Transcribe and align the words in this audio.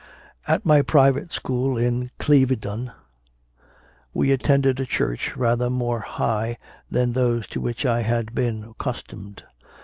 3. 0.47 0.53
At 0.55 0.65
my 0.65 0.81
private 0.81 1.31
school 1.31 1.77
in 1.77 2.09
Clevedon 2.17 2.91
we 4.15 4.31
attended 4.31 4.79
a 4.79 4.85
church 4.87 5.37
rather 5.37 5.69
more 5.69 5.99
"high" 5.99 6.57
than 6.89 7.11
those 7.11 7.45
to 7.49 7.61
which 7.61 7.85
I 7.85 8.01
had 8.01 8.33
been 8.33 8.63
accustomed. 8.63 9.43